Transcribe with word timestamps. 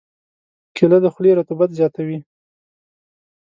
کېله 0.75 0.97
د 1.03 1.05
خولې 1.13 1.31
رطوبت 1.39 1.69
زیاتوي. 1.79 2.17